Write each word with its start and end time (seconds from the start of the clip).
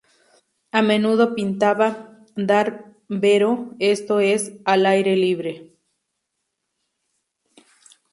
A 0.77 0.81
menudo 0.89 1.25
pintaba 1.35 1.87
"dal 2.35 2.69
vero", 3.07 3.69
esto 3.77 4.19
es, 4.19 4.51
al 4.65 4.87
aire 4.87 5.15
libre. 5.15 5.77